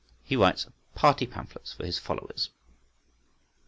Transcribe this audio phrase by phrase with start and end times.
[0.23, 2.49] He writes party pamphlets for his followers.